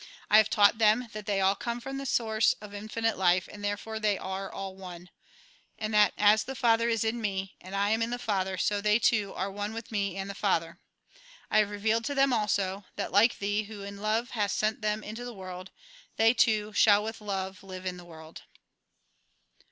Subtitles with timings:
[0.31, 3.63] I have taught them that they all come from the source of infinite life, and
[3.63, 5.11] therefore they are all one;
[5.77, 8.81] and that as the Father is in me, and I am in the Father, so
[8.81, 10.79] they, too, are one with me and the Father.
[11.51, 15.03] I have revealed to them also, that, like Thee, who in love hast sent them
[15.03, 15.69] into the world,
[16.17, 18.41] they, too, shall with love live in the world."